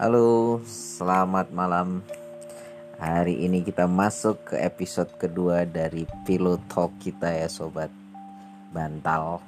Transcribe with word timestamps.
Halo, 0.00 0.64
selamat 0.64 1.52
malam. 1.52 2.00
Hari 2.96 3.44
ini 3.44 3.60
kita 3.60 3.84
masuk 3.84 4.48
ke 4.48 4.56
episode 4.56 5.12
kedua 5.20 5.68
dari 5.68 6.08
Pillow 6.24 6.56
Talk 6.72 6.96
kita 7.04 7.28
ya 7.28 7.44
sobat 7.52 7.92
bantal. 8.72 9.44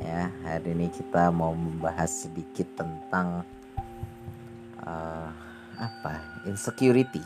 Ya, 0.00 0.32
hari 0.48 0.72
ini 0.72 0.88
kita 0.88 1.28
mau 1.28 1.52
membahas 1.52 2.08
sedikit 2.08 2.64
tentang 2.80 3.44
uh, 4.88 5.28
apa? 5.76 6.16
Insecurity. 6.48 7.20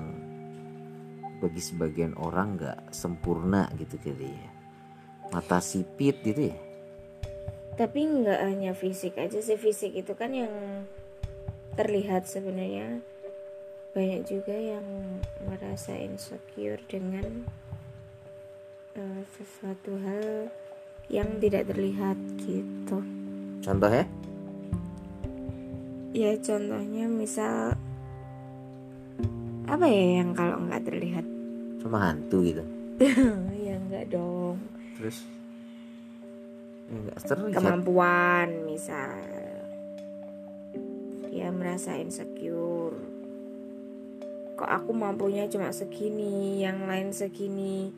bagi 1.40 1.60
sebagian 1.60 2.12
orang 2.20 2.60
nggak 2.60 2.92
sempurna 2.92 3.68
gitu 3.76 3.96
kali 4.00 4.32
ya 4.32 4.53
mata 5.34 5.58
sipit 5.58 6.22
gitu 6.22 6.54
ya? 6.54 6.56
Tapi 7.74 8.06
nggak 8.06 8.40
hanya 8.46 8.70
fisik 8.70 9.18
aja 9.18 9.42
sih 9.42 9.58
fisik 9.58 9.98
itu 9.98 10.14
kan 10.14 10.30
yang 10.30 10.86
terlihat 11.74 12.30
sebenarnya. 12.30 13.02
Banyak 13.94 14.22
juga 14.30 14.54
yang 14.54 14.86
merasa 15.42 15.94
insecure 15.98 16.78
dengan 16.86 17.46
uh, 18.94 19.22
sesuatu 19.34 19.98
hal 20.06 20.54
yang 21.10 21.26
tidak 21.42 21.66
terlihat 21.66 22.14
gitu. 22.46 23.02
Contohnya 23.58 24.06
ya? 26.14 26.30
Contohnya 26.38 27.10
misal 27.10 27.74
apa 29.66 29.86
ya 29.90 30.22
yang 30.22 30.30
kalau 30.30 30.62
nggak 30.62 30.82
terlihat? 30.86 31.26
Cuma 31.82 31.98
hantu 32.06 32.38
gitu? 32.46 32.62
Ya 33.64 33.80
nggak 33.90 34.14
dong 34.14 34.73
terus? 34.96 35.26
Ya, 36.90 37.16
terlihat. 37.24 37.58
kemampuan 37.60 38.48
misal. 38.68 39.18
Dia 41.32 41.50
merasa 41.50 41.96
insecure. 41.98 42.94
Kok 44.54 44.70
aku 44.70 44.90
mampunya 44.94 45.50
cuma 45.50 45.74
segini 45.74 46.62
yang 46.62 46.86
lain 46.86 47.10
segini? 47.10 47.90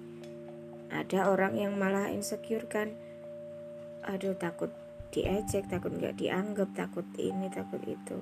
Ada 0.89 1.29
orang 1.29 1.59
yang 1.59 1.77
malah 1.77 2.09
insecure 2.09 2.65
kan? 2.71 2.95
Aduh 4.07 4.39
takut 4.39 4.73
diejek 5.13 5.69
takut 5.69 5.93
nggak 5.93 6.17
dianggap 6.17 6.73
takut 6.73 7.05
ini 7.19 7.51
takut 7.53 7.83
itu. 7.85 8.17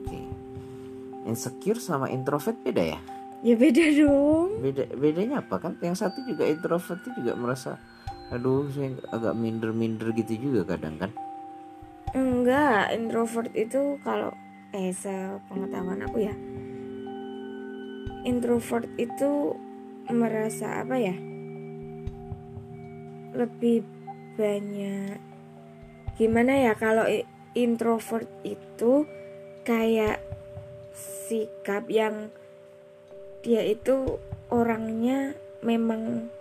Oke. 0.00 0.20
Insecure 1.28 1.78
sama 1.78 2.08
introvert 2.10 2.56
beda 2.64 2.96
ya 2.96 3.00
Ya 3.38 3.54
beda 3.54 3.84
dong. 3.94 4.58
Beda 4.58 4.84
bedanya 4.98 5.38
apa 5.38 5.62
kan? 5.62 5.78
Yang 5.78 6.02
satu 6.02 6.26
juga 6.26 6.42
introvert 6.42 6.98
itu 7.06 7.22
juga 7.22 7.32
merasa 7.38 7.78
aduh 8.28 8.68
saya 8.68 8.92
agak 9.14 9.38
minder-minder 9.38 10.10
gitu 10.12 10.50
juga 10.50 10.74
kadang 10.74 10.98
kan? 10.98 11.10
Enggak, 12.12 12.92
introvert 12.96 13.52
itu 13.54 14.00
kalau 14.02 14.34
eh 14.74 14.90
sepengetahuan 14.90 16.02
aku 16.02 16.18
ya. 16.26 16.34
Introvert 18.26 18.90
itu 18.98 19.54
merasa 20.10 20.82
apa 20.82 20.96
ya? 20.98 21.14
Lebih 23.38 23.86
banyak 24.34 25.18
gimana 26.18 26.52
ya 26.58 26.72
kalau 26.74 27.06
introvert 27.54 28.26
itu 28.42 29.06
kayak 29.62 30.18
sikap 30.90 31.86
yang 31.86 32.34
dia 33.42 33.62
itu 33.62 34.18
orangnya 34.48 35.36
memang 35.62 36.32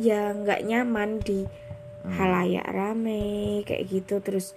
ya 0.00 0.32
nggak 0.34 0.64
nyaman 0.66 1.20
di 1.22 1.44
hmm. 1.46 2.12
halayak 2.12 2.68
rame 2.68 3.62
kayak 3.64 3.88
gitu. 3.88 4.20
Terus 4.20 4.56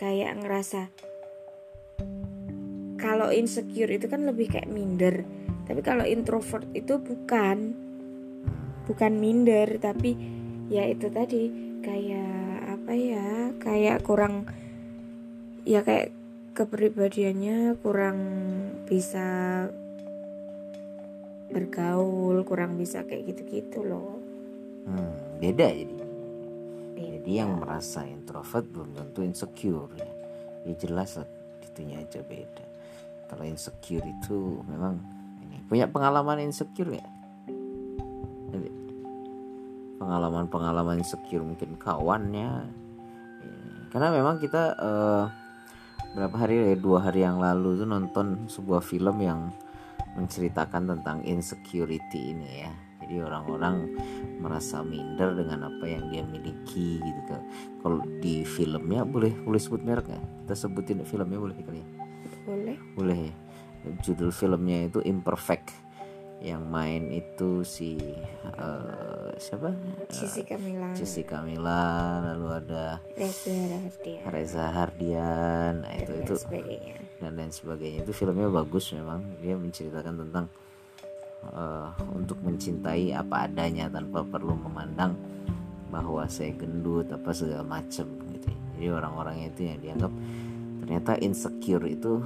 kayak 0.00 0.40
ngerasa 0.40 0.90
kalau 3.00 3.32
insecure 3.32 3.90
itu 3.90 4.06
kan 4.06 4.28
lebih 4.28 4.52
kayak 4.52 4.70
minder. 4.70 5.24
Tapi 5.64 5.80
kalau 5.86 6.04
introvert 6.04 6.66
itu 6.74 6.98
bukan 6.98 7.74
bukan 8.84 9.12
minder. 9.16 9.78
Tapi 9.78 10.16
ya 10.70 10.86
itu 10.86 11.08
tadi 11.10 11.50
kayak 11.80 12.78
apa 12.78 12.92
ya 12.92 13.26
kayak 13.56 14.04
kurang 14.04 14.46
ya 15.64 15.84
kayak 15.84 16.12
kepribadiannya 16.54 17.78
kurang 17.80 18.18
bisa 18.84 19.68
bergaul 21.50 22.42
kurang 22.46 22.78
bisa 22.78 23.02
kayak 23.04 23.34
gitu-gitu 23.34 23.84
loh. 23.84 24.18
Hmm, 24.86 25.38
beda 25.42 25.66
jadi. 25.70 25.94
Beda. 25.94 26.06
jadi 27.20 27.30
yang 27.44 27.60
merasa 27.60 28.06
introvert 28.06 28.64
belum 28.70 28.96
tentu 28.96 29.20
insecure 29.26 29.90
ya, 29.98 30.10
ya 30.64 30.74
jelas 30.78 31.20
lah 31.20 31.28
itunya 31.66 32.00
aja 32.00 32.22
beda. 32.24 32.66
Kalau 33.28 33.44
insecure 33.46 34.06
itu 34.06 34.64
memang 34.66 34.98
ini 35.44 35.62
punya 35.68 35.86
pengalaman 35.86 36.42
insecure 36.42 36.94
ya 36.94 37.06
pengalaman-pengalaman 40.00 41.04
insecure 41.04 41.44
mungkin 41.44 41.76
kawannya. 41.76 42.50
Karena 43.92 44.08
memang 44.08 44.40
kita 44.40 44.74
uh, 44.80 45.24
berapa 46.16 46.36
hari 46.40 46.72
ya 46.72 46.76
dua 46.80 47.04
hari 47.04 47.20
yang 47.22 47.36
lalu 47.36 47.84
tuh 47.84 47.86
nonton 47.86 48.48
sebuah 48.48 48.80
film 48.80 49.20
yang 49.20 49.52
menceritakan 50.14 50.96
tentang 50.96 51.22
insecurity 51.26 52.34
ini 52.34 52.66
ya. 52.66 52.72
Jadi 53.00 53.26
orang-orang 53.26 53.96
merasa 54.38 54.84
minder 54.84 55.34
dengan 55.34 55.66
apa 55.66 55.84
yang 55.88 56.12
dia 56.12 56.22
miliki 56.22 57.00
gitu 57.00 57.20
kan. 57.26 57.42
Kalau 57.82 57.98
di 58.22 58.46
filmnya 58.46 59.02
boleh 59.02 59.34
boleh 59.42 59.58
sebut 59.58 59.82
merek 59.82 60.06
nggak? 60.06 60.24
Kita 60.46 60.54
sebutin 60.54 61.02
filmnya 61.02 61.40
boleh 61.40 61.56
kali 61.58 61.80
ya? 61.80 61.88
Boleh. 62.46 62.76
Boleh 62.94 63.18
ya. 63.30 63.34
Judul 64.04 64.30
filmnya 64.30 64.86
itu 64.86 65.00
imperfect 65.02 65.72
yang 66.40 66.64
main 66.64 67.12
itu 67.12 67.60
si 67.62 68.00
uh, 68.56 69.28
siapa? 69.36 69.76
Cici 70.08 70.40
Kamila. 70.40 70.88
Cici 70.96 71.22
Kamila, 71.22 72.20
lalu 72.32 72.48
ada 72.56 72.84
Reza 73.12 73.52
Hardian. 73.52 74.24
Reza 74.32 74.64
Hardian, 74.72 75.72
nah, 75.84 75.92
itu 76.00 76.12
itu 76.16 76.34
sebagainya. 76.40 76.96
dan 77.20 77.32
lain 77.36 77.52
sebagainya. 77.52 77.98
Itu 78.08 78.12
filmnya 78.16 78.48
bagus 78.48 78.88
memang. 78.96 79.20
Dia 79.44 79.54
menceritakan 79.60 80.14
tentang 80.16 80.48
uh, 81.52 81.92
untuk 82.12 82.40
mencintai 82.44 83.12
apa 83.16 83.48
adanya 83.48 83.88
tanpa 83.88 84.24
perlu 84.24 84.56
memandang 84.56 85.16
bahwa 85.90 86.24
saya 86.30 86.54
gendut 86.54 87.10
apa 87.10 87.34
segala 87.34 87.66
macem 87.66 88.06
gitu 88.30 88.48
jadi 88.78 88.94
orang-orang 88.94 89.50
itu 89.50 89.66
yang 89.66 89.78
dianggap 89.82 90.12
ternyata 90.84 91.12
insecure 91.18 91.84
itu 91.90 92.22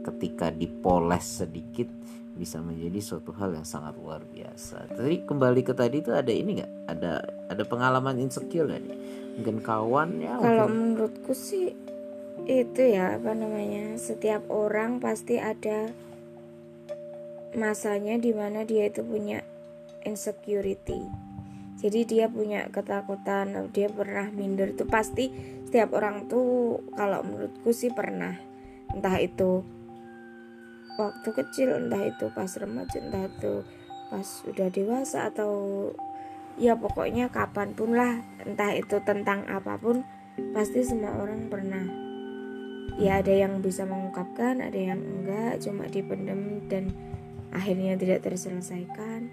ketika 0.00 0.48
dipoles 0.48 1.44
sedikit 1.44 1.86
bisa 2.34 2.62
menjadi 2.62 3.00
suatu 3.02 3.34
hal 3.36 3.52
yang 3.52 3.66
sangat 3.66 3.98
luar 3.98 4.22
biasa. 4.24 4.94
Tadi 4.94 5.26
kembali 5.26 5.60
ke 5.66 5.72
tadi 5.74 6.00
itu 6.00 6.14
ada 6.14 6.30
ini 6.30 6.62
nggak? 6.62 6.72
Ada 6.88 7.12
ada 7.50 7.62
pengalaman 7.66 8.16
insecure 8.22 8.70
nggak 8.70 8.80
nih? 8.86 8.98
Mungkin 9.40 9.56
kawan 9.60 10.08
ya? 10.22 10.34
Kalau 10.38 10.66
mungkin... 10.70 10.96
menurutku 10.96 11.32
sih 11.34 11.74
itu 12.48 12.82
ya 12.82 13.20
apa 13.20 13.36
namanya 13.36 14.00
setiap 14.00 14.48
orang 14.48 14.96
pasti 15.02 15.36
ada 15.36 15.92
masanya 17.52 18.16
di 18.16 18.30
mana 18.30 18.62
dia 18.62 18.86
itu 18.88 19.02
punya 19.02 19.42
insecurity. 20.06 21.00
Jadi 21.80 22.04
dia 22.04 22.28
punya 22.28 22.68
ketakutan, 22.68 23.72
dia 23.72 23.88
pernah 23.88 24.28
minder 24.28 24.76
itu 24.76 24.84
pasti 24.84 25.32
setiap 25.64 25.96
orang 25.96 26.28
tuh 26.28 26.82
kalau 26.92 27.24
menurutku 27.24 27.72
sih 27.72 27.88
pernah 27.88 28.36
entah 28.92 29.16
itu 29.16 29.64
waktu 31.00 31.28
kecil 31.32 31.72
entah 31.72 32.04
itu 32.04 32.28
pas 32.36 32.52
remaja 32.60 33.00
entah 33.00 33.24
itu 33.24 33.64
pas 34.12 34.28
udah 34.44 34.68
dewasa 34.68 35.32
atau 35.32 35.52
ya 36.60 36.76
pokoknya 36.76 37.32
kapan 37.32 37.72
pun 37.72 37.96
lah 37.96 38.20
entah 38.44 38.76
itu 38.76 39.00
tentang 39.00 39.48
apa 39.48 39.80
pun 39.80 40.04
pasti 40.52 40.84
semua 40.84 41.16
orang 41.16 41.48
pernah. 41.48 41.86
Ya 43.00 43.24
ada 43.24 43.32
yang 43.32 43.64
bisa 43.64 43.88
mengungkapkan 43.88 44.60
ada 44.60 44.76
yang 44.76 45.00
enggak 45.00 45.64
cuma 45.64 45.88
dipendam 45.88 46.60
dan 46.68 46.92
akhirnya 47.48 47.96
tidak 47.96 48.20
terselesaikan. 48.28 49.32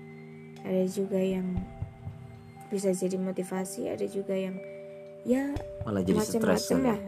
Ada 0.64 0.88
juga 0.88 1.20
yang 1.20 1.60
bisa 2.72 2.92
jadi 2.96 3.16
motivasi 3.20 3.92
ada 3.92 4.04
juga 4.08 4.36
yang 4.36 4.56
ya 5.28 5.52
malah 5.84 6.04
jadi 6.04 6.24
stres 6.24 6.72
lah. 6.80 7.00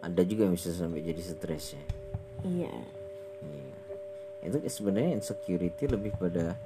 Ada 0.00 0.24
juga 0.24 0.48
yang 0.48 0.56
bisa 0.56 0.72
sampai 0.72 1.04
jadi 1.04 1.20
stres 1.20 1.76
ya. 1.76 1.84
Iya 2.40 2.99
itu 4.40 4.56
sebenarnya 4.66 5.20
insecurity 5.20 5.84
lebih 5.84 6.16
pada 6.16 6.56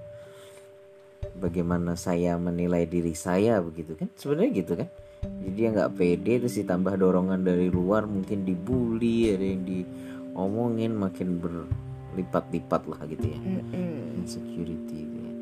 bagaimana 1.35 1.99
saya 1.99 2.39
menilai 2.39 2.87
diri 2.87 3.17
saya 3.17 3.59
begitu 3.59 3.99
kan? 3.99 4.07
Sebenarnya 4.15 4.51
gitu 4.55 4.73
kan? 4.79 4.89
Jadi 5.25 5.51
dia 5.57 5.69
nggak 5.73 5.93
pede 5.97 6.33
terus 6.45 6.55
ditambah 6.61 6.95
dorongan 7.01 7.41
dari 7.43 7.73
luar 7.73 8.05
mungkin 8.05 8.45
dibully 8.45 9.33
ada 9.33 9.43
yang 9.43 9.65
diomongin 9.65 10.93
makin 10.95 11.41
berlipat-lipat 11.41 12.83
lah 12.87 13.01
gitu 13.09 13.27
ya. 13.33 13.39
Insecurity 14.21 14.99
gitu 15.09 15.19
ya. 15.25 15.33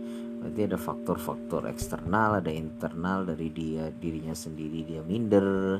berarti 0.42 0.60
ada 0.66 0.78
faktor-faktor 0.78 1.70
eksternal 1.70 2.42
ada 2.42 2.50
internal 2.50 3.22
dari 3.22 3.46
dia 3.54 3.94
dirinya 3.94 4.34
sendiri 4.34 4.82
dia 4.82 5.02
minder 5.06 5.78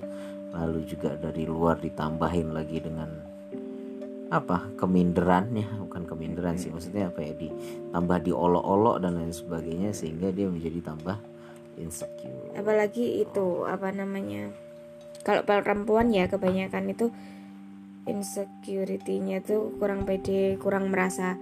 lalu 0.55 0.87
juga 0.87 1.19
dari 1.19 1.43
luar 1.49 1.83
ditambahin 1.83 2.55
lagi 2.55 2.79
dengan 2.79 3.32
apa 4.33 4.73
keminderannya. 4.81 5.69
Bukan 5.85 6.09
keminderan 6.09 6.57
sih 6.57 6.73
maksudnya 6.73 7.13
apa 7.13 7.21
ya 7.21 7.37
ditambah 7.37 8.19
diolok-olok 8.25 9.05
dan 9.05 9.21
lain 9.21 9.37
sebagainya 9.37 9.93
sehingga 9.93 10.33
dia 10.33 10.49
menjadi 10.49 10.81
tambah 10.81 11.21
insecure. 11.77 12.57
Apalagi 12.57 13.21
itu 13.21 13.69
apa 13.69 13.93
namanya 13.93 14.49
kalau 15.21 15.45
perempuan 15.45 16.09
ya 16.09 16.27
kebanyakan 16.33 16.97
itu 16.97 17.13
insecurity-nya 18.09 19.45
tuh 19.45 19.77
kurang 19.79 20.09
pede 20.09 20.59
kurang 20.59 20.91
merasa 20.91 21.39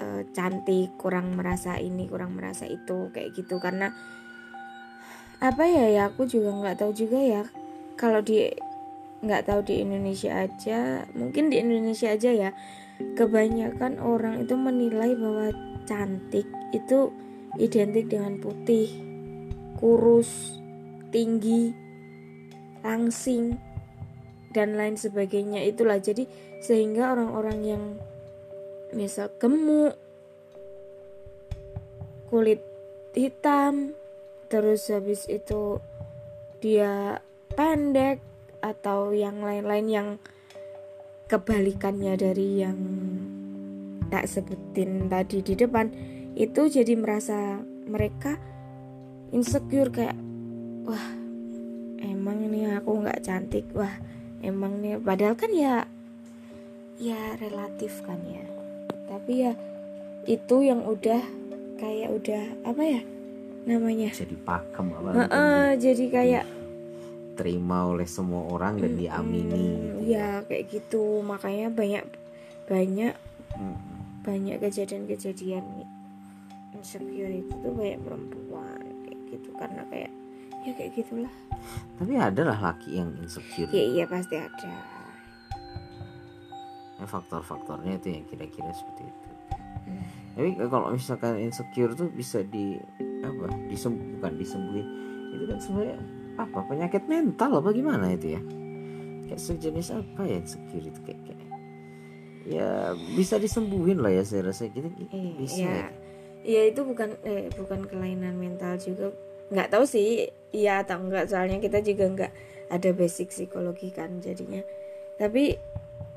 uh, 0.00 0.22
cantik 0.32 0.96
kurang 0.96 1.36
merasa 1.36 1.76
ini 1.76 2.06
kurang 2.06 2.38
merasa 2.38 2.64
itu 2.70 3.10
kayak 3.10 3.34
gitu. 3.34 3.58
Karena 3.58 3.90
apa 5.42 5.66
ya 5.66 5.90
ya 5.90 6.02
aku 6.06 6.30
juga 6.30 6.54
nggak 6.54 6.78
tahu 6.78 6.94
juga 6.94 7.18
ya 7.18 7.42
kalau 7.98 8.22
di 8.22 8.46
nggak 9.22 9.46
tahu 9.46 9.60
di 9.62 9.80
Indonesia 9.80 10.34
aja. 10.34 11.06
Mungkin 11.14 11.48
di 11.48 11.62
Indonesia 11.62 12.10
aja 12.10 12.30
ya. 12.34 12.50
Kebanyakan 12.98 14.02
orang 14.02 14.46
itu 14.46 14.54
menilai 14.58 15.14
bahwa 15.14 15.50
cantik 15.86 16.46
itu 16.74 17.10
identik 17.58 18.10
dengan 18.10 18.38
putih 18.38 18.90
kurus 19.78 20.58
tinggi 21.10 21.74
langsing 22.82 23.58
dan 24.50 24.74
lain 24.74 24.98
sebagainya. 24.98 25.62
Itulah. 25.62 26.02
Jadi 26.02 26.26
sehingga 26.62 27.14
orang-orang 27.14 27.58
yang 27.62 27.84
misal 28.92 29.32
gemuk 29.40 29.96
kulit 32.28 32.60
hitam 33.12 33.92
terus 34.48 34.88
habis 34.88 35.28
itu 35.28 35.80
dia 36.60 37.20
pendek 37.52 38.31
atau 38.62 39.10
yang 39.10 39.42
lain-lain 39.42 39.86
yang 39.90 40.08
kebalikannya 41.26 42.14
dari 42.14 42.62
yang 42.62 42.78
tak 44.12 44.28
sebutin 44.28 45.10
tadi 45.10 45.42
di 45.42 45.56
depan 45.58 45.88
itu 46.38 46.68
jadi 46.68 46.94
merasa 46.94 47.60
mereka 47.88 48.36
insecure 49.32 49.88
kayak 49.88 50.16
wah 50.84 51.06
emang 52.04 52.44
ini 52.44 52.68
aku 52.76 53.02
nggak 53.02 53.24
cantik 53.24 53.64
wah 53.74 53.92
emang 54.44 54.78
nih. 54.84 55.00
Padahal 55.00 55.34
kan 55.34 55.50
ya 55.50 55.88
ya 57.00 57.34
relatif 57.40 58.04
kan 58.04 58.20
ya. 58.28 58.44
Tapi 59.08 59.32
ya 59.48 59.52
itu 60.28 60.56
yang 60.62 60.84
udah 60.84 61.24
kayak 61.80 62.12
udah 62.12 62.44
apa 62.68 62.82
ya 62.84 63.00
namanya? 63.64 64.12
Jadi 64.12 64.36
pakem 64.44 64.92
apa 64.92 65.08
uh 65.08 65.24
-uh, 65.24 65.66
jadi 65.80 66.04
kayak 66.12 66.44
diterima 67.42 67.90
oleh 67.90 68.06
semua 68.06 68.46
orang 68.54 68.78
dan 68.78 68.94
diamini 68.94 69.66
hmm, 69.74 70.06
ya 70.06 70.46
kayak 70.46 70.70
gitu. 70.70 71.26
Makanya 71.26 71.74
banyak 71.74 72.06
banyak 72.70 73.18
hmm. 73.58 73.78
banyak 74.22 74.62
kejadian-kejadian 74.62 75.66
insecure 76.78 77.34
itu 77.34 77.50
tuh 77.50 77.74
banyak 77.74 77.98
perempuan 77.98 78.78
kayak 79.02 79.18
gitu. 79.34 79.50
Karena 79.58 79.82
kayak 79.90 80.14
ya 80.62 80.72
kayak 80.78 80.90
gitulah. 80.94 81.34
Tapi 81.98 82.12
ada 82.14 82.42
lah 82.46 82.58
laki 82.62 83.02
yang 83.02 83.10
insecure. 83.18 83.66
Ya 83.74 83.82
iya 83.90 84.04
pasti 84.06 84.38
ada. 84.38 84.70
Ya, 87.02 87.06
faktor-faktornya 87.10 87.98
itu 87.98 88.14
yang 88.14 88.24
kira-kira 88.30 88.70
seperti 88.70 89.10
itu. 89.10 89.28
Hmm. 89.82 90.06
tapi 90.38 90.54
kalau 90.70 90.94
misalkan 90.94 91.42
insecure 91.42 91.90
tuh 91.98 92.06
bisa 92.14 92.46
di 92.46 92.78
apa 93.26 93.50
disembuh 93.66 94.14
bukan 94.14 94.32
disembuhin 94.38 94.86
itu 95.34 95.44
kan 95.50 95.58
sebenarnya 95.58 95.98
apa? 96.44 96.66
Penyakit 96.66 97.06
mental 97.06 97.62
apa 97.62 97.70
gimana 97.70 98.12
itu 98.12 98.38
ya? 98.38 98.42
Kayak 99.28 99.40
sejenis 99.40 99.88
apa 99.96 100.20
ya 100.28 100.36
insecurity 100.42 101.00
kayak, 101.06 101.20
kayak 101.24 101.40
ya 102.42 102.98
bisa 103.14 103.38
disembuhin 103.38 104.02
lah 104.02 104.10
ya 104.10 104.26
saya 104.26 104.50
rasa 104.50 104.66
gitu, 104.66 104.90
eh, 104.90 105.30
bisa 105.38 105.62
ya. 105.62 105.86
ya 106.42 106.62
itu 106.66 106.82
bukan 106.82 107.14
eh 107.22 107.48
bukan 107.54 107.86
kelainan 107.86 108.34
mental 108.34 108.74
juga. 108.82 109.14
Nggak 109.54 109.68
tahu 109.70 109.84
sih 109.86 110.26
iya 110.50 110.82
atau 110.82 110.98
enggak 110.98 111.30
soalnya 111.30 111.62
kita 111.62 111.80
juga 111.80 112.04
nggak 112.10 112.32
ada 112.72 112.90
basic 112.92 113.30
psikologi 113.30 113.94
kan 113.94 114.18
jadinya. 114.18 114.60
Tapi 115.16 115.54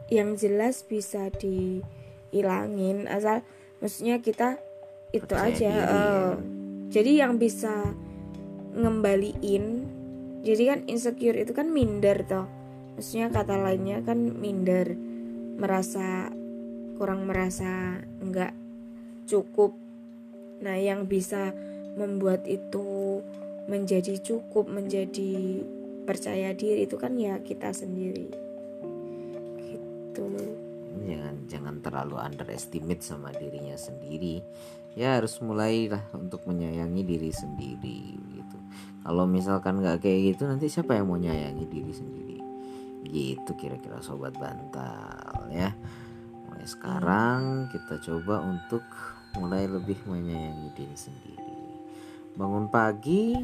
yang 0.10 0.38
jelas 0.38 0.86
bisa 0.86 1.30
dihilangin 1.34 3.10
asal 3.10 3.42
maksudnya 3.82 4.22
kita 4.22 4.62
itu 5.14 5.26
Percaya 5.26 5.50
aja 5.50 5.72
diri, 5.72 5.82
uh, 5.82 5.96
ya. 5.96 6.24
jadi 6.90 7.12
yang 7.26 7.34
bisa 7.40 7.94
ngembaliin 8.76 9.75
jadi 10.46 10.64
kan 10.70 10.80
insecure 10.86 11.42
itu 11.42 11.58
kan 11.58 11.74
minder 11.74 12.22
toh. 12.22 12.46
Maksudnya 12.96 13.34
kata 13.34 13.58
lainnya 13.58 14.06
kan 14.06 14.30
minder. 14.38 14.94
Merasa 15.58 16.30
kurang 17.02 17.26
merasa 17.26 17.98
enggak 18.22 18.54
cukup. 19.26 19.74
Nah 20.62 20.78
yang 20.78 21.10
bisa 21.10 21.50
membuat 21.98 22.46
itu 22.46 23.20
menjadi 23.66 24.22
cukup 24.22 24.70
menjadi 24.70 25.66
percaya 26.06 26.54
diri 26.54 26.86
itu 26.86 27.02
kan 27.02 27.18
ya 27.18 27.42
kita 27.42 27.74
sendiri. 27.74 28.30
Gitu 29.66 30.24
jangan 31.06 31.36
jangan 31.46 31.76
terlalu 31.80 32.18
underestimate 32.18 33.06
sama 33.06 33.30
dirinya 33.32 33.78
sendiri. 33.78 34.42
Ya 34.96 35.20
harus 35.20 35.38
mulailah 35.44 36.02
untuk 36.16 36.48
menyayangi 36.48 37.04
diri 37.04 37.32
sendiri 37.32 38.16
gitu. 38.36 38.58
Kalau 39.06 39.30
misalkan 39.30 39.84
nggak 39.84 40.02
kayak 40.02 40.36
gitu 40.36 40.50
nanti 40.50 40.72
siapa 40.72 40.98
yang 40.98 41.12
mau 41.12 41.20
nyayangi 41.20 41.66
diri 41.68 41.94
sendiri? 41.94 42.38
Gitu 43.06 43.52
kira-kira 43.60 44.02
sobat 44.02 44.34
bantal 44.40 45.52
ya. 45.52 45.70
Mulai 46.50 46.66
sekarang 46.66 47.42
kita 47.70 48.02
coba 48.02 48.42
untuk 48.42 48.84
mulai 49.38 49.68
lebih 49.68 50.00
menyayangi 50.08 50.70
diri 50.74 50.98
sendiri. 50.98 51.56
Bangun 52.36 52.68
pagi 52.72 53.36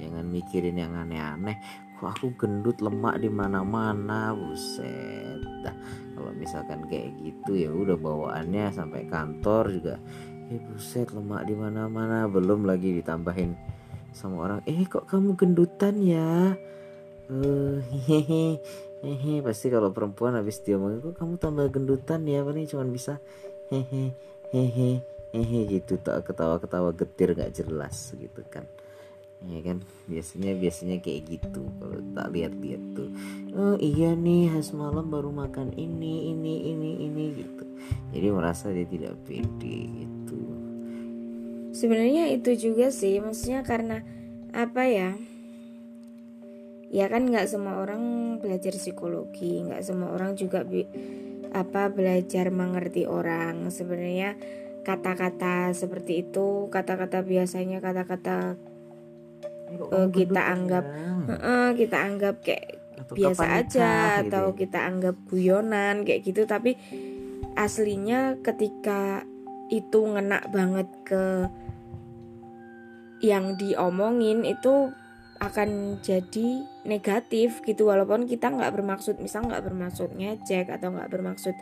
jangan 0.00 0.26
mikirin 0.26 0.76
yang 0.76 0.92
aneh-aneh 0.98 1.83
aku 2.12 2.36
gendut 2.36 2.80
lemak 2.84 3.16
di 3.22 3.32
mana-mana 3.32 4.36
buset. 4.36 5.40
Dah 5.64 5.72
kalau 6.12 6.30
misalkan 6.36 6.84
kayak 6.90 7.16
gitu 7.24 7.56
ya 7.56 7.70
udah 7.72 7.96
bawaannya 7.96 8.68
sampai 8.74 9.08
kantor 9.08 9.64
juga 9.72 9.94
eh 10.52 10.60
buset 10.60 11.08
lemak 11.14 11.48
di 11.48 11.54
mana-mana. 11.56 12.28
Belum 12.28 12.68
lagi 12.68 12.92
ditambahin 13.00 13.56
sama 14.12 14.44
orang 14.44 14.60
eh 14.68 14.84
kok 14.84 15.08
kamu 15.08 15.38
gendutan 15.38 15.96
ya? 16.04 16.54
Eh 17.32 17.80
hehehe 17.80 18.60
hehe 19.00 19.34
pasti 19.40 19.72
kalau 19.72 19.88
perempuan 19.90 20.36
habis 20.36 20.60
dia 20.60 20.76
ngomong 20.76 21.00
kok 21.00 21.16
kamu 21.16 21.34
tambah 21.40 21.66
gendutan 21.72 22.28
ya? 22.28 22.44
Paling 22.44 22.68
cuma 22.68 22.84
bisa? 22.84 23.20
Hehe 23.72 24.12
hehe 24.52 25.00
hehe 25.32 25.60
gitu. 25.72 25.96
Tak 25.96 26.28
ketawa 26.28 26.60
ketawa 26.60 26.92
getir 26.92 27.32
nggak 27.32 27.56
jelas 27.56 28.12
gitu 28.14 28.44
kan 28.52 28.68
ya 29.48 29.60
kan? 29.60 29.78
Biasanya 30.08 30.52
biasanya 30.56 30.96
kayak 31.00 31.22
gitu 31.28 31.62
kalau 31.80 31.98
tak 32.16 32.28
lihat-lihat 32.32 32.82
tuh. 32.96 33.10
Oh 33.54 33.76
iya 33.80 34.12
nih 34.16 34.50
has 34.52 34.72
malam 34.72 35.08
baru 35.08 35.30
makan 35.30 35.72
ini 35.76 36.32
ini 36.32 36.72
ini 36.72 36.90
ini 37.04 37.24
gitu. 37.38 37.64
Jadi 38.14 38.26
merasa 38.32 38.70
dia 38.72 38.86
tidak 38.88 39.14
pede 39.28 39.78
gitu. 40.04 40.40
Sebenarnya 41.74 42.30
itu 42.30 42.54
juga 42.54 42.88
sih 42.94 43.18
maksudnya 43.18 43.66
karena 43.66 44.00
apa 44.54 44.82
ya? 44.86 45.10
Ya 46.94 47.10
kan 47.10 47.26
nggak 47.26 47.50
semua 47.50 47.82
orang 47.82 48.38
belajar 48.38 48.70
psikologi 48.78 49.66
nggak 49.66 49.82
semua 49.82 50.14
orang 50.14 50.38
juga 50.38 50.62
bi 50.62 50.86
apa 51.50 51.90
belajar 51.90 52.54
mengerti 52.54 53.06
orang. 53.10 53.66
Sebenarnya 53.74 54.38
kata-kata 54.84 55.72
seperti 55.72 56.28
itu 56.28 56.68
kata-kata 56.68 57.24
biasanya 57.24 57.80
kata-kata 57.80 58.54
uh, 59.80 60.08
kita 60.10 60.40
anggap 60.40 60.84
uh, 61.28 61.70
kita 61.74 61.96
anggap 61.98 62.36
kayak 62.44 62.80
atau 62.94 63.14
biasa 63.18 63.44
aja 63.60 63.90
gitu 64.22 64.30
atau 64.30 64.44
ya? 64.50 64.56
kita 64.56 64.78
anggap 64.86 65.16
guyonan 65.28 65.96
kayak 66.06 66.20
gitu. 66.24 66.42
Tapi 66.46 66.76
aslinya 67.54 68.38
ketika 68.42 69.22
itu 69.72 70.00
ngena 70.04 70.44
banget 70.50 70.88
ke 71.06 71.24
yang 73.24 73.56
diomongin 73.56 74.44
itu 74.44 74.92
akan 75.40 76.00
jadi 76.00 76.64
negatif 76.86 77.60
gitu. 77.66 77.90
Walaupun 77.90 78.24
kita 78.30 78.52
nggak 78.52 78.72
bermaksud 78.72 79.18
misal 79.20 79.44
nggak 79.44 79.64
bermaksud 79.66 80.14
ngecek 80.14 80.70
atau 80.70 80.94
nggak 80.94 81.10
bermaksud 81.10 81.56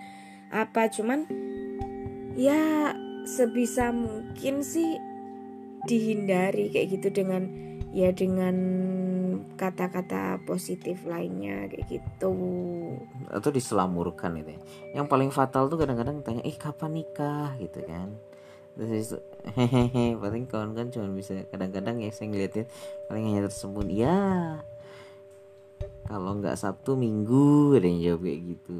apa 0.52 0.92
cuman 0.92 1.24
ya 2.36 2.92
sebisa 3.24 3.88
mungkin 3.88 4.60
sih 4.60 5.00
dihindari 5.88 6.70
kayak 6.70 7.00
gitu 7.00 7.08
dengan 7.24 7.48
ya 7.92 8.08
dengan 8.10 8.56
kata-kata 9.60 10.40
positif 10.48 11.04
lainnya 11.04 11.68
kayak 11.68 12.00
gitu. 12.00 12.34
Atau 13.28 13.52
diselamurkan 13.52 14.40
itu 14.40 14.56
ya. 14.56 14.60
yang 15.00 15.06
paling 15.06 15.28
fatal 15.28 15.68
tuh 15.68 15.76
kadang-kadang 15.76 16.24
tanya 16.24 16.42
eh 16.42 16.56
kapan 16.56 17.04
nikah? 17.04 17.52
gitu 17.60 17.84
kan. 17.84 18.16
Terus 18.72 19.20
hehehe 19.52 20.16
paling 20.16 20.48
kawan 20.48 20.72
kan 20.72 20.88
cuma 20.88 21.12
bisa. 21.12 21.36
Kadang-kadang 21.52 22.00
ya 22.00 22.08
saya 22.10 22.32
ngeliatin 22.32 22.66
paling 23.12 23.24
hanya 23.28 23.46
tersebut 23.46 23.86
ya 23.92 24.16
kalau 26.06 26.36
nggak 26.38 26.58
Sabtu 26.58 26.98
Minggu 26.98 27.78
ada 27.78 27.86
yang 27.86 28.00
jawab 28.02 28.20
kayak 28.26 28.40
gitu 28.44 28.76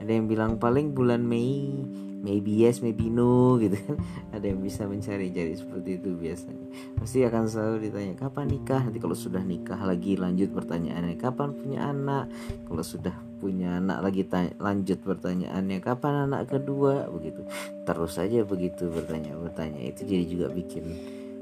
ada 0.00 0.10
yang 0.10 0.26
bilang 0.26 0.56
paling 0.56 0.96
bulan 0.96 1.20
Mei 1.20 1.76
maybe 2.20 2.52
yes 2.52 2.84
maybe 2.84 3.08
no 3.08 3.56
gitu 3.56 3.80
kan. 3.80 3.96
Ada 4.36 4.52
yang 4.52 4.60
bisa 4.60 4.84
mencari 4.84 5.32
jadi 5.32 5.56
seperti 5.56 5.96
itu 6.00 6.12
biasanya. 6.16 6.66
Pasti 7.00 7.24
akan 7.24 7.48
selalu 7.48 7.76
ditanya 7.88 8.14
kapan 8.16 8.46
nikah? 8.48 8.80
Nanti 8.84 9.00
kalau 9.00 9.16
sudah 9.16 9.40
nikah 9.40 9.80
lagi 9.80 10.20
lanjut 10.20 10.52
pertanyaannya 10.52 11.16
kapan 11.16 11.56
punya 11.56 11.88
anak? 11.88 12.28
Kalau 12.68 12.84
sudah 12.84 13.16
punya 13.40 13.80
anak 13.80 14.04
lagi 14.04 14.28
tanya, 14.28 14.52
lanjut 14.60 15.00
pertanyaannya 15.00 15.78
kapan 15.80 16.28
anak 16.28 16.52
kedua? 16.52 17.08
Begitu. 17.08 17.40
Terus 17.88 18.12
saja 18.12 18.44
begitu 18.44 18.92
bertanya 18.92 19.32
bertanya 19.40 19.80
itu 19.80 20.04
jadi 20.04 20.24
juga 20.28 20.46
bikin 20.52 20.84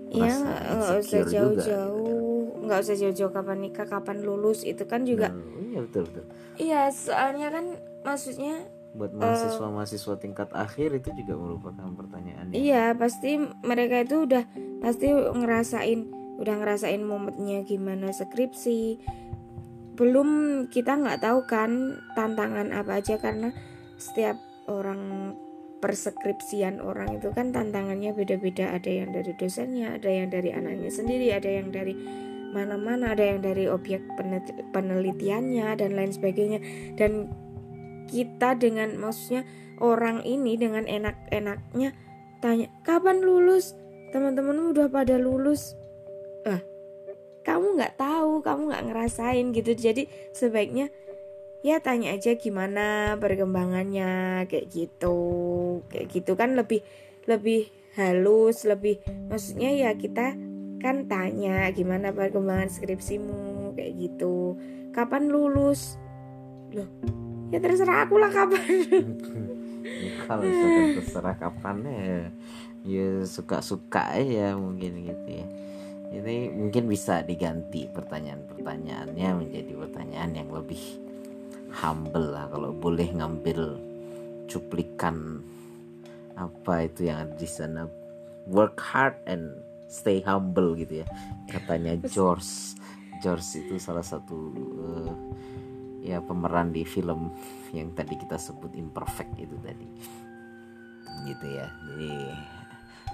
ya 0.09 0.33
nggak 0.41 1.05
usah 1.05 1.21
jauh-jauh 1.29 1.98
nggak 2.69 2.85
usah 2.85 2.97
jauh-jauh 3.01 3.33
kapan 3.33 3.59
nikah 3.65 3.89
kapan 3.89 4.21
lulus 4.21 4.63
itu 4.63 4.85
kan 4.85 5.09
juga 5.09 5.33
nah, 5.33 5.41
iya 5.65 5.79
betul 5.83 6.03
betul. 6.07 6.25
Iya 6.59 6.83
soalnya 6.93 7.49
kan 7.55 7.65
maksudnya 8.05 8.69
buat 8.93 9.15
mahasiswa 9.15 9.67
mahasiswa 9.73 10.15
tingkat 10.21 10.51
akhir 10.53 10.91
itu 11.01 11.11
juga 11.23 11.39
merupakan 11.39 11.87
pertanyaan 11.97 12.51
iya 12.51 12.93
pasti 12.99 13.39
mereka 13.63 14.03
itu 14.03 14.27
udah 14.27 14.45
pasti 14.83 15.09
ngerasain 15.13 16.19
udah 16.39 16.55
ngerasain 16.63 17.03
momennya 17.03 17.67
gimana 17.67 18.15
skripsi. 18.15 19.03
Belum 19.99 20.65
kita 20.71 20.95
nggak 20.95 21.27
tahu 21.27 21.43
kan 21.51 21.99
tantangan 22.15 22.71
apa 22.71 23.03
aja 23.03 23.19
karena 23.19 23.51
setiap 23.99 24.39
orang 24.71 25.35
perskripsian 25.83 26.79
orang 26.79 27.19
itu 27.19 27.35
kan 27.35 27.51
tantangannya 27.51 28.15
beda-beda. 28.15 28.71
Ada 28.71 28.91
yang 29.03 29.11
dari 29.11 29.35
dosennya 29.35 29.99
ada 29.99 30.07
yang 30.07 30.31
dari 30.31 30.55
anaknya 30.55 30.91
sendiri 30.95 31.35
ada 31.35 31.51
yang 31.51 31.75
dari 31.75 31.99
mana-mana 32.51 33.13
ada 33.13 33.25
yang 33.25 33.45
dari 33.45 33.69
objek 33.69 34.03
penelitiannya 34.73 35.69
dan 35.77 35.91
lain 35.95 36.13
sebagainya. 36.13 36.61
Dan 36.97 37.29
kita 38.09 38.57
dengan 38.57 38.97
maksudnya 38.97 39.45
orang 39.79 40.25
ini 40.25 40.57
dengan 40.57 40.89
enak-enaknya 40.89 41.93
tanya 42.41 42.67
kapan 42.83 43.21
lulus? 43.21 43.77
Teman-teman 44.11 44.73
udah 44.73 44.89
pada 44.89 45.21
lulus. 45.21 45.77
Ah 46.49 46.61
kamu 47.49 47.81
nggak 47.81 47.97
tahu 47.97 48.45
kamu 48.45 48.63
nggak 48.69 48.85
ngerasain 48.93 49.47
gitu. 49.57 49.73
Jadi 49.73 50.05
sebaiknya 50.37 50.93
ya 51.65 51.81
tanya 51.81 52.13
aja 52.13 52.37
gimana 52.37 53.17
perkembangannya 53.17 54.45
kayak 54.49 54.69
gitu. 54.69 55.19
Kayak 55.89 56.07
gitu 56.13 56.33
kan 56.37 56.57
lebih 56.57 56.85
lebih 57.25 57.73
halus 57.99 58.63
lebih 58.63 59.03
maksudnya 59.27 59.75
ya 59.75 59.91
kita 59.99 60.39
kan 60.79 61.11
tanya 61.11 61.69
gimana 61.75 62.15
perkembangan 62.15 62.71
skripsimu? 62.71 63.75
Kayak 63.75 63.93
gitu. 63.99 64.59
Kapan 64.95 65.31
lulus? 65.31 65.99
Loh 66.75 66.89
ya 67.49 67.59
terserah 67.61 68.05
aku 68.05 68.15
lah 68.21 68.31
kapan. 68.33 68.65
Kalau 70.29 70.45
sudah 70.45 70.85
terserah 71.01 71.37
kapan 71.41 71.77
ya 71.85 72.21
ya 72.85 73.09
suka-suka 73.25 74.21
ya 74.21 74.53
mungkin 74.57 75.05
gitu 75.05 75.29
ya. 75.29 75.47
Ini 76.09 76.57
mungkin 76.57 76.89
bisa 76.89 77.21
diganti 77.21 77.85
pertanyaan-pertanyaannya 77.93 79.29
menjadi 79.45 79.73
pertanyaan 79.77 80.33
yang 80.33 80.49
lebih 80.53 80.81
humble 81.73 82.33
lah. 82.33 82.49
Kalau 82.49 82.73
boleh 82.73 83.13
ngambil 83.13 83.77
cuplikan 84.49 85.45
apa 86.37 86.89
itu 86.89 87.09
yang 87.13 87.29
ada 87.29 87.35
di 87.37 87.49
sana. 87.49 87.85
Work 88.49 88.81
hard 88.81 89.21
and 89.29 89.61
stay 89.89 90.21
humble 90.23 90.77
gitu 90.77 91.03
ya. 91.03 91.07
Katanya 91.49 91.97
George. 92.07 92.77
George 93.19 93.43
itu 93.59 93.81
salah 93.83 94.05
satu 94.05 94.37
uh, 94.55 95.13
ya 96.05 96.23
pemeran 96.23 96.71
di 96.71 96.87
film 96.87 97.35
yang 97.75 97.91
tadi 97.97 98.15
kita 98.15 98.39
sebut 98.39 98.71
imperfect 98.79 99.35
itu 99.41 99.57
tadi. 99.59 99.89
Gitu 101.27 101.47
ya. 101.51 101.67
Jadi 101.67 102.13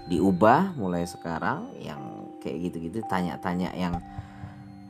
diubah 0.04 0.76
mulai 0.76 1.08
sekarang 1.08 1.72
yang 1.80 2.28
kayak 2.44 2.68
gitu-gitu 2.68 3.00
tanya-tanya 3.08 3.72
yang 3.72 3.96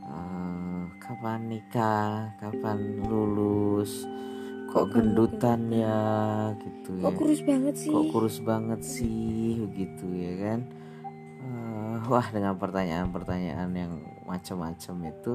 uh, 0.03 0.83
kapan 0.99 1.47
nikah 1.47 2.35
kapan 2.43 2.99
lulus 3.07 4.03
kok 4.75 4.91
gendutan 4.91 5.71
ya 5.71 6.03
gitu 6.59 6.99
ya. 6.99 7.07
kok 7.07 7.15
kurus 7.15 7.41
banget 7.47 7.75
sih? 7.79 7.93
kok 7.95 8.05
kurus 8.11 8.37
banget 8.43 8.81
sih 8.83 9.63
begitu 9.63 10.07
ya 10.11 10.33
kan 10.35 10.59
wah 12.07 12.27
dengan 12.29 12.55
pertanyaan-pertanyaan 12.57 13.69
yang 13.75 13.93
macam-macam 14.25 14.95
itu 15.11 15.33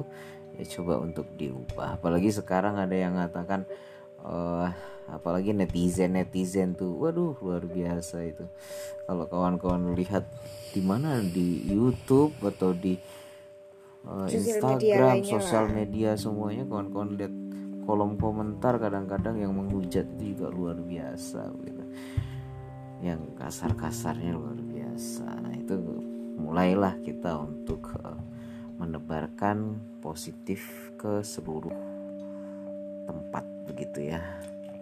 ya 0.58 0.64
coba 0.78 1.02
untuk 1.02 1.26
diubah. 1.38 2.00
Apalagi 2.00 2.30
sekarang 2.34 2.76
ada 2.78 2.92
yang 2.92 3.14
mengatakan 3.14 3.64
uh, 4.24 4.68
apalagi 5.10 5.50
netizen 5.50 6.14
netizen 6.14 6.78
tuh 6.78 6.94
waduh 6.98 7.34
luar 7.42 7.66
biasa 7.66 8.22
itu. 8.26 8.44
Kalau 9.06 9.26
kawan-kawan 9.26 9.94
lihat 9.98 10.26
di 10.70 10.80
mana? 10.82 11.18
Di 11.18 11.66
YouTube 11.66 12.34
atau 12.42 12.70
di 12.74 12.94
uh, 14.06 14.26
Instagram 14.30 15.22
media 15.22 15.26
sosial 15.26 15.66
media 15.70 16.10
semuanya 16.14 16.62
kawan-kawan 16.66 17.18
lihat 17.18 17.34
kolom 17.88 18.14
komentar 18.20 18.78
kadang-kadang 18.78 19.40
yang 19.42 19.50
menghujat 19.56 20.06
itu 20.14 20.36
juga 20.36 20.46
luar 20.52 20.78
biasa 20.78 21.50
gitu. 21.66 21.84
Yang 23.00 23.32
kasar-kasarnya 23.40 24.36
luar 24.36 24.60
biasa. 24.60 25.26
Nah 25.26 25.54
itu 25.56 25.74
mulailah 26.50 26.98
kita 27.06 27.46
untuk 27.46 27.94
uh, 28.02 28.18
menebarkan 28.82 29.78
positif 30.02 30.90
ke 30.98 31.22
seluruh 31.22 31.70
tempat 33.06 33.46
begitu 33.70 34.10
ya. 34.10 34.18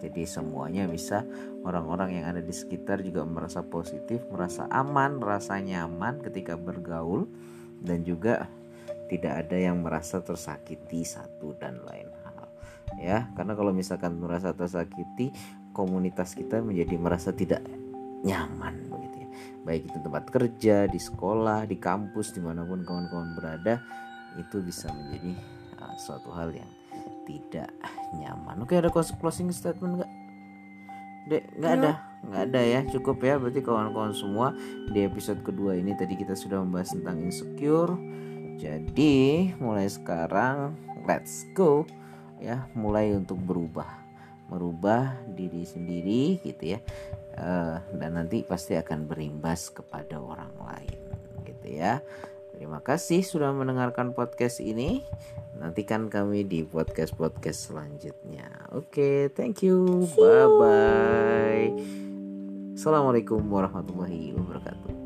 Jadi 0.01 0.25
semuanya 0.25 0.89
bisa 0.89 1.21
orang-orang 1.61 2.17
yang 2.17 2.25
ada 2.33 2.41
di 2.41 2.55
sekitar 2.55 3.05
juga 3.05 3.21
merasa 3.21 3.61
positif, 3.61 4.25
merasa 4.33 4.65
aman, 4.73 5.21
merasa 5.21 5.61
nyaman 5.61 6.25
ketika 6.25 6.57
bergaul 6.57 7.29
dan 7.85 8.01
juga 8.01 8.49
tidak 9.11 9.45
ada 9.45 9.57
yang 9.59 9.85
merasa 9.85 10.25
tersakiti 10.25 11.05
satu 11.05 11.53
dan 11.61 11.77
lain 11.85 12.09
hal. 12.25 12.47
Ya, 12.97 13.29
karena 13.37 13.53
kalau 13.53 13.75
misalkan 13.75 14.17
merasa 14.17 14.55
tersakiti, 14.55 15.29
komunitas 15.75 16.33
kita 16.33 16.65
menjadi 16.65 16.95
merasa 16.97 17.29
tidak 17.29 17.61
nyaman 18.25 18.73
ya. 18.87 18.88
Baik 19.63 19.89
itu 19.89 19.97
tempat 20.01 20.25
kerja 20.31 20.87
di 20.87 20.99
sekolah 20.99 21.67
di 21.67 21.77
kampus 21.77 22.33
di 22.33 22.41
mana 22.41 22.63
pun 22.63 22.83
kawan-kawan 22.83 23.35
berada 23.37 23.83
itu 24.37 24.61
bisa 24.63 24.87
menjadi 24.93 25.33
uh, 25.81 25.95
suatu 25.97 26.29
hal 26.31 26.53
yang 26.53 26.69
tidak 27.29 27.69
nyaman. 28.17 28.65
Oke 28.65 28.77
ada 28.77 28.89
closing 28.89 29.53
statement 29.53 30.01
nggak? 30.01 30.11
Dek, 31.29 31.43
nggak 31.61 31.73
ada, 31.77 31.91
nggak 32.25 32.43
ada 32.49 32.61
ya, 32.65 32.79
cukup 32.89 33.21
ya. 33.21 33.37
Berarti 33.37 33.61
kawan-kawan 33.61 34.17
semua 34.17 34.49
di 34.89 35.05
episode 35.05 35.45
kedua 35.45 35.77
ini 35.77 35.93
tadi 35.93 36.17
kita 36.17 36.33
sudah 36.33 36.57
membahas 36.65 36.97
tentang 36.97 37.21
insecure. 37.21 37.93
Jadi 38.57 39.53
mulai 39.61 39.85
sekarang 39.85 40.73
let's 41.05 41.45
go 41.53 41.85
ya, 42.41 42.65
mulai 42.73 43.13
untuk 43.13 43.37
berubah, 43.37 43.87
merubah 44.49 45.13
diri 45.37 45.63
sendiri 45.69 46.41
gitu 46.41 46.75
ya, 46.75 46.79
uh, 47.39 47.79
dan 47.95 48.19
nanti 48.19 48.43
pasti 48.43 48.75
akan 48.75 49.07
berimbas 49.07 49.71
kepada 49.71 50.19
orang 50.19 50.51
lain 50.59 50.99
gitu 51.47 51.79
ya. 51.79 52.03
Terima 52.53 52.83
kasih 52.83 53.23
sudah 53.23 53.55
mendengarkan 53.55 54.11
podcast 54.11 54.59
ini. 54.59 55.07
Nantikan 55.59 56.11
kami 56.11 56.43
di 56.43 56.67
podcast-podcast 56.67 57.71
selanjutnya. 57.71 58.47
Oke, 58.75 58.91
okay, 58.91 59.17
thank 59.31 59.63
you. 59.63 60.07
Bye 60.19 60.47
bye. 60.59 61.67
Assalamualaikum 62.75 63.43
warahmatullahi 63.47 64.35
wabarakatuh. 64.35 64.98